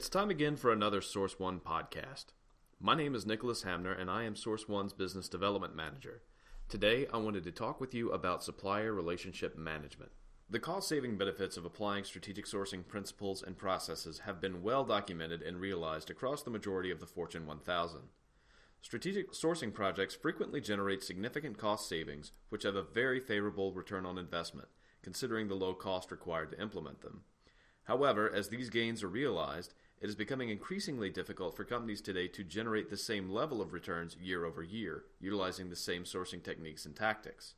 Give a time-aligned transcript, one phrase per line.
[0.00, 2.32] It's time again for another Source One podcast.
[2.80, 6.22] My name is Nicholas Hamner, and I am Source One's Business Development Manager.
[6.70, 10.12] Today, I wanted to talk with you about supplier relationship management.
[10.48, 15.42] The cost saving benefits of applying strategic sourcing principles and processes have been well documented
[15.42, 18.00] and realized across the majority of the Fortune 1000.
[18.80, 24.16] Strategic sourcing projects frequently generate significant cost savings, which have a very favorable return on
[24.16, 24.68] investment,
[25.02, 27.24] considering the low cost required to implement them.
[27.84, 32.44] However, as these gains are realized, it is becoming increasingly difficult for companies today to
[32.44, 36.96] generate the same level of returns year over year, utilizing the same sourcing techniques and
[36.96, 37.54] tactics.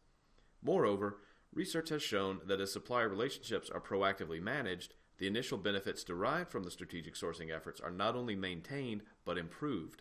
[0.63, 1.19] Moreover,
[1.55, 6.65] Research has shown that as supplier relationships are proactively managed, the initial benefits derived from
[6.65, 10.01] the strategic sourcing efforts are not only maintained, but improved.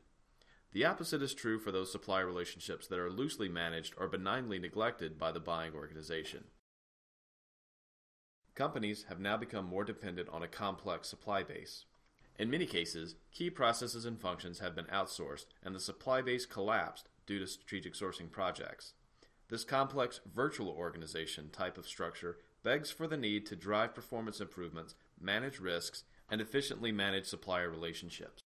[0.72, 5.20] The opposite is true for those supplier relationships that are loosely managed or benignly neglected
[5.20, 6.46] by the buying organization.
[8.56, 11.86] Companies have now become more dependent on a complex supply base.
[12.42, 17.08] In many cases, key processes and functions have been outsourced, and the supply base collapsed
[17.28, 18.94] due to strategic sourcing projects.
[19.50, 24.96] This complex virtual organization type of structure begs for the need to drive performance improvements,
[25.20, 28.42] manage risks, and efficiently manage supplier relationships.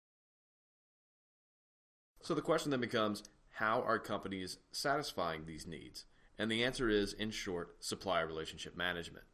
[2.19, 3.21] So the question then becomes
[3.57, 6.05] how are companies satisfying these needs?
[6.39, 9.25] And the answer is, in short, supplier relationship management.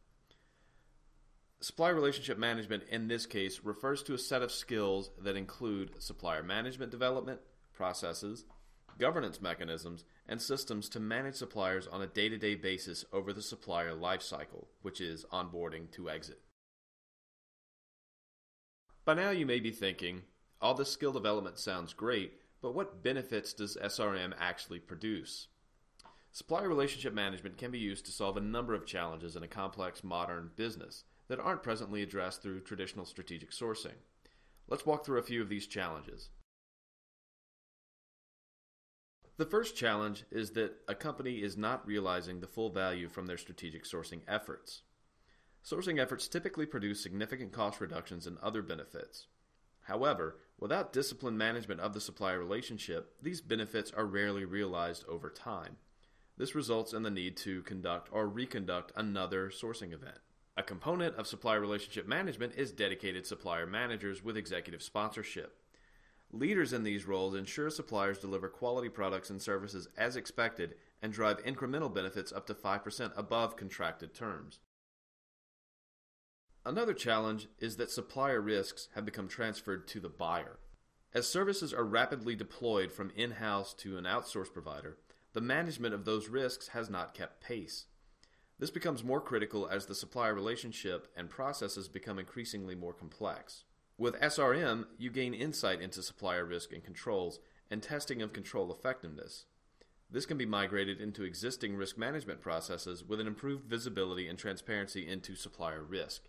[1.61, 6.41] Supplier relationship management in this case refers to a set of skills that include supplier
[6.41, 7.41] management development,
[7.73, 8.45] processes,
[8.97, 13.41] governance mechanisms, and systems to manage suppliers on a day to day basis over the
[13.41, 16.39] supplier lifecycle, which is onboarding to exit.
[19.03, 20.21] By now, you may be thinking,
[20.61, 25.47] all this skill development sounds great, but what benefits does SRM actually produce?
[26.31, 30.05] Supplier relationship management can be used to solve a number of challenges in a complex
[30.05, 33.95] modern business that aren't presently addressed through traditional strategic sourcing.
[34.67, 36.29] Let's walk through a few of these challenges.
[39.37, 43.37] The first challenge is that a company is not realizing the full value from their
[43.37, 44.81] strategic sourcing efforts.
[45.63, 49.27] Sourcing efforts typically produce significant cost reductions and other benefits.
[49.83, 55.77] However, without disciplined management of the supplier relationship, these benefits are rarely realized over time.
[56.37, 60.19] This results in the need to conduct or reconduct another sourcing event.
[60.59, 65.55] A component of supplier relationship management is dedicated supplier managers with executive sponsorship.
[66.33, 71.41] Leaders in these roles ensure suppliers deliver quality products and services as expected and drive
[71.45, 74.59] incremental benefits up to 5% above contracted terms.
[76.65, 80.59] Another challenge is that supplier risks have become transferred to the buyer.
[81.13, 84.97] As services are rapidly deployed from in house to an outsourced provider,
[85.31, 87.85] the management of those risks has not kept pace.
[88.59, 93.63] This becomes more critical as the supplier relationship and processes become increasingly more complex.
[93.97, 97.39] With SRM, you gain insight into supplier risk and controls
[97.71, 99.45] and testing of control effectiveness.
[100.11, 105.07] This can be migrated into existing risk management processes with an improved visibility and transparency
[105.07, 106.23] into supplier risk.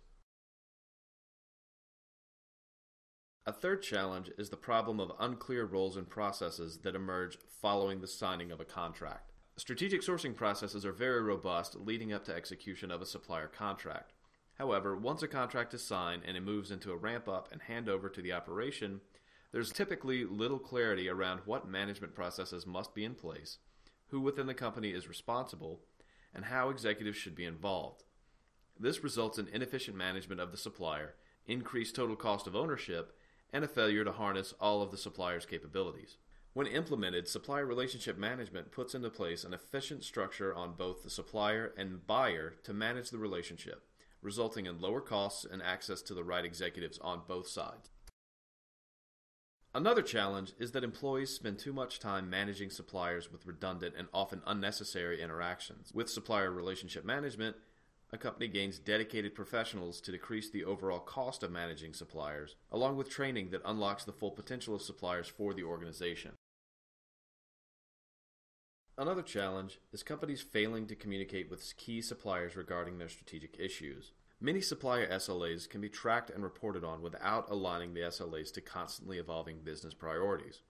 [3.45, 8.07] A third challenge is the problem of unclear roles and processes that emerge following the
[8.07, 9.30] signing of a contract.
[9.57, 14.13] Strategic sourcing processes are very robust leading up to execution of a supplier contract.
[14.55, 18.11] However, once a contract is signed and it moves into a ramp up and handover
[18.13, 19.01] to the operation,
[19.51, 23.57] there's typically little clarity around what management processes must be in place,
[24.07, 25.81] who within the company is responsible,
[26.33, 28.03] and how executives should be involved.
[28.79, 33.17] This results in inefficient management of the supplier, increased total cost of ownership,
[33.51, 36.17] and a failure to harness all of the supplier's capabilities.
[36.53, 41.73] When implemented, supplier relationship management puts into place an efficient structure on both the supplier
[41.77, 43.85] and buyer to manage the relationship
[44.21, 47.89] resulting in lower costs and access to the right executives on both sides.
[49.73, 54.41] Another challenge is that employees spend too much time managing suppliers with redundant and often
[54.45, 55.91] unnecessary interactions.
[55.93, 57.55] With supplier relationship management,
[58.11, 63.09] a company gains dedicated professionals to decrease the overall cost of managing suppliers, along with
[63.09, 66.31] training that unlocks the full potential of suppliers for the organization.
[69.01, 74.11] Another challenge is companies failing to communicate with key suppliers regarding their strategic issues.
[74.39, 79.17] Many supplier SLAs can be tracked and reported on without aligning the SLAs to constantly
[79.17, 80.61] evolving business priorities.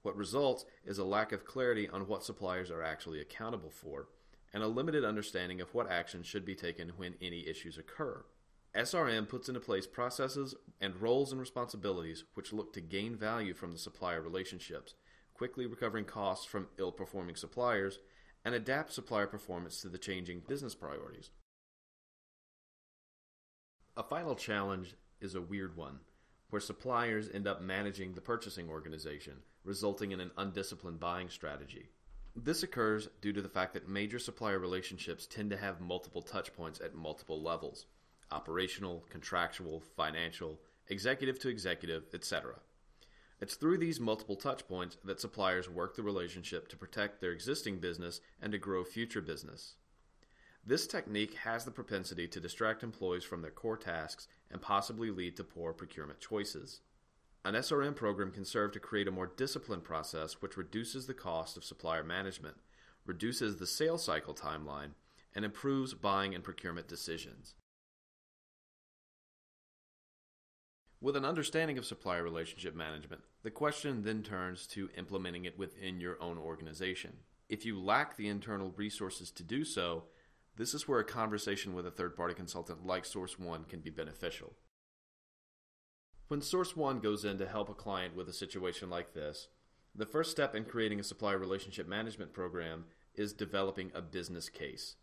[0.00, 4.08] What results is a lack of clarity on what suppliers are actually accountable for,
[4.54, 8.24] and a limited understanding of what actions should be taken when any issues occur.
[8.74, 13.72] SRM puts into place processes and roles and responsibilities which look to gain value from
[13.72, 14.94] the supplier relationships
[15.40, 17.98] quickly recovering costs from ill performing suppliers,
[18.44, 21.30] and adapt supplier performance to the changing business priorities.
[23.96, 26.00] A final challenge is a weird one
[26.50, 29.32] where suppliers end up managing the purchasing organization,
[29.64, 31.88] resulting in an undisciplined buying strategy.
[32.36, 36.84] This occurs due to the fact that major supplier relationships tend to have multiple touchpoints
[36.84, 37.86] at multiple levels
[38.30, 42.56] operational, contractual, financial, executive to executive, etc.
[43.40, 48.20] It's through these multiple touchpoints that suppliers work the relationship to protect their existing business
[48.42, 49.76] and to grow future business.
[50.66, 55.36] This technique has the propensity to distract employees from their core tasks and possibly lead
[55.36, 56.80] to poor procurement choices.
[57.42, 61.56] An SRM program can serve to create a more disciplined process which reduces the cost
[61.56, 62.56] of supplier management,
[63.06, 64.90] reduces the sales cycle timeline,
[65.34, 67.54] and improves buying and procurement decisions.
[71.02, 75.98] With an understanding of supplier relationship management, the question then turns to implementing it within
[75.98, 77.18] your own organization.
[77.48, 80.04] If you lack the internal resources to do so,
[80.56, 83.88] this is where a conversation with a third party consultant like Source One can be
[83.88, 84.52] beneficial.
[86.28, 89.48] When Source One goes in to help a client with a situation like this,
[89.94, 94.96] the first step in creating a supplier relationship management program is developing a business case.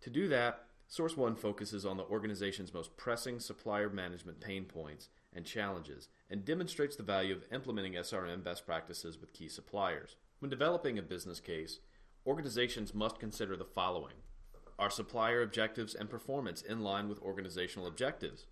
[0.00, 5.08] To do that, Source One focuses on the organization's most pressing supplier management pain points
[5.32, 10.16] and challenges and demonstrates the value of implementing SRM best practices with key suppliers.
[10.40, 11.78] When developing a business case,
[12.26, 14.14] organizations must consider the following
[14.80, 18.46] are supplier objectives and performance in line with organizational objectives?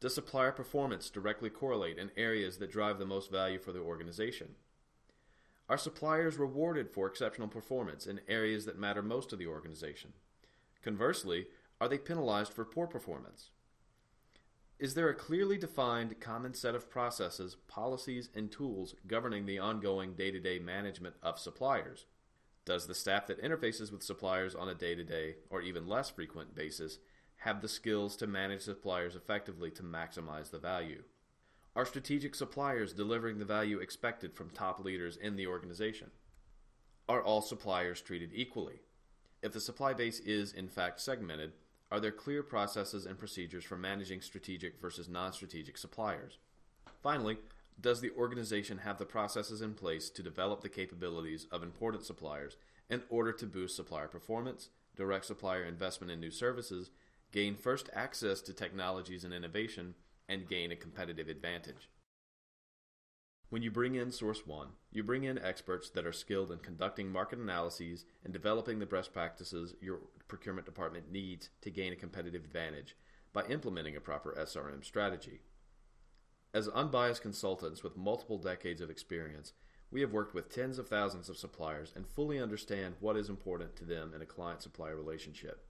[0.00, 4.56] Does supplier performance directly correlate in areas that drive the most value for the organization?
[5.68, 10.14] Are suppliers rewarded for exceptional performance in areas that matter most to the organization?
[10.84, 11.46] Conversely,
[11.80, 13.48] are they penalized for poor performance?
[14.78, 20.12] Is there a clearly defined common set of processes, policies, and tools governing the ongoing
[20.12, 22.04] day to day management of suppliers?
[22.66, 26.10] Does the staff that interfaces with suppliers on a day to day or even less
[26.10, 26.98] frequent basis
[27.36, 31.02] have the skills to manage suppliers effectively to maximize the value?
[31.74, 36.10] Are strategic suppliers delivering the value expected from top leaders in the organization?
[37.08, 38.80] Are all suppliers treated equally?
[39.44, 41.52] If the supply base is, in fact, segmented,
[41.92, 46.38] are there clear processes and procedures for managing strategic versus non strategic suppliers?
[47.02, 47.36] Finally,
[47.78, 52.56] does the organization have the processes in place to develop the capabilities of important suppliers
[52.88, 56.90] in order to boost supplier performance, direct supplier investment in new services,
[57.30, 59.94] gain first access to technologies and innovation,
[60.26, 61.90] and gain a competitive advantage?
[63.54, 67.08] When you bring in Source One, you bring in experts that are skilled in conducting
[67.08, 72.42] market analyses and developing the best practices your procurement department needs to gain a competitive
[72.42, 72.96] advantage
[73.32, 75.38] by implementing a proper SRM strategy.
[76.52, 79.52] As unbiased consultants with multiple decades of experience,
[79.88, 83.76] we have worked with tens of thousands of suppliers and fully understand what is important
[83.76, 85.64] to them in a client supplier relationship.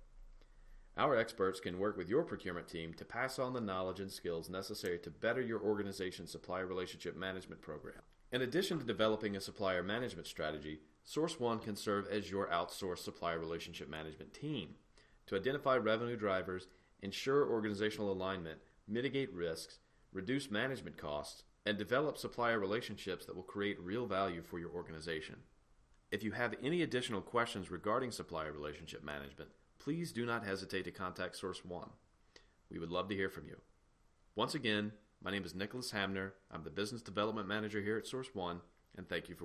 [0.96, 4.48] Our experts can work with your procurement team to pass on the knowledge and skills
[4.48, 8.02] necessary to better your organization's supplier relationship management program.
[8.30, 12.98] In addition to developing a supplier management strategy, Source One can serve as your outsourced
[13.00, 14.76] supplier relationship management team
[15.26, 16.68] to identify revenue drivers,
[17.02, 19.80] ensure organizational alignment, mitigate risks,
[20.12, 25.36] reduce management costs, and develop supplier relationships that will create real value for your organization.
[26.12, 29.50] If you have any additional questions regarding supplier relationship management,
[29.84, 31.90] please do not hesitate to contact Source One.
[32.70, 33.56] We would love to hear from you.
[34.34, 36.32] Once again, my name is Nicholas Hamner.
[36.50, 38.62] I'm the Business Development Manager here at Source One,
[38.96, 39.42] and thank you for